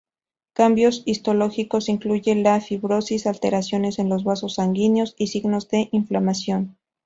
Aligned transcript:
Cambios 0.53 1.03
histológicos 1.05 1.87
incluyen 1.87 2.41
la 2.41 2.59
fibrosis, 2.59 3.27
alteraciones 3.27 3.99
en 3.99 4.09
los 4.09 4.23
vasos 4.23 4.55
sanguíneos, 4.55 5.13
y 5.15 5.27
signos 5.27 5.69
de 5.69 5.89
inflamación. 5.91 6.75